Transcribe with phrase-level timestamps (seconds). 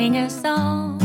[0.00, 0.99] sing a song.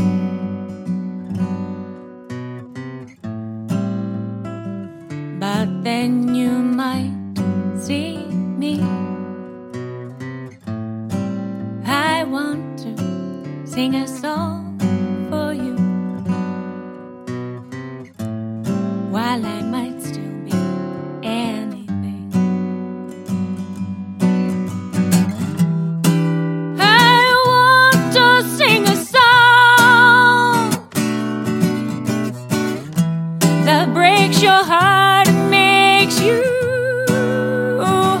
[33.66, 36.40] That breaks your heart and makes you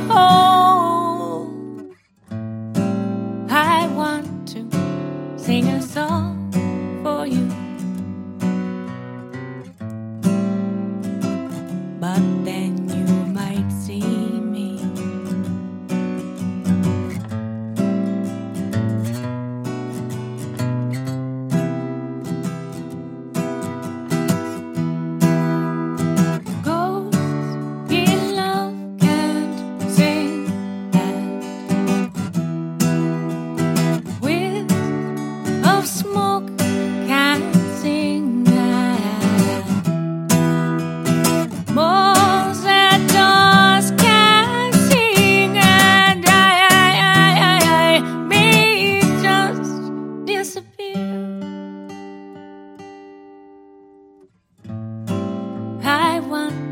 [0.08, 1.48] whole.
[3.48, 4.68] I want to
[5.38, 6.45] sing a song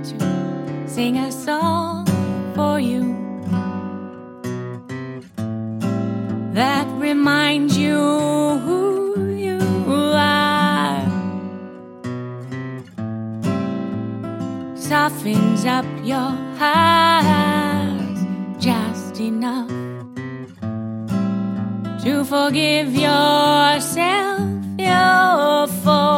[0.05, 2.07] to sing a song
[2.55, 3.15] for you
[6.55, 7.99] that reminds you
[8.65, 11.05] who you are,
[14.77, 18.17] softens up your heart
[18.61, 19.69] just enough
[22.05, 24.41] to forgive yourself
[24.79, 26.14] your fault.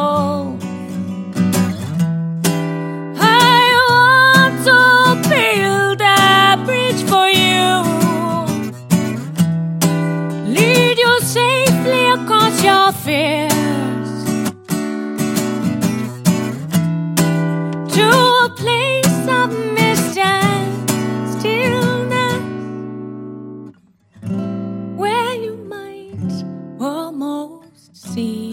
[17.97, 18.09] To
[18.45, 20.89] a place of mist and
[21.31, 22.43] stillness
[24.95, 26.43] where you might
[26.79, 28.46] almost see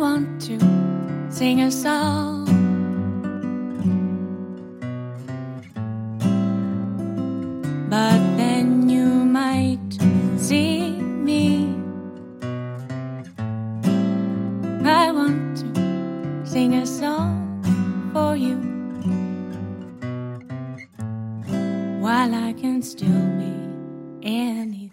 [0.00, 0.58] want to
[1.28, 2.46] sing a song.
[7.90, 9.92] But then you might
[10.38, 11.76] see me.
[14.82, 17.60] I want to sing a song
[18.14, 18.56] for you
[22.00, 23.52] while I can still be
[24.22, 24.90] any.